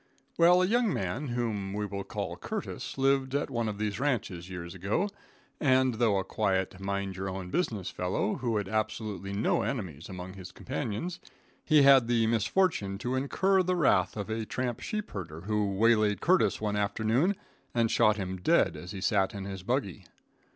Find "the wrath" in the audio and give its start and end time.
13.61-14.17